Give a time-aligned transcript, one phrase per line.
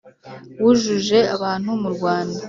[0.63, 2.37] wujuje abantu mu rwanda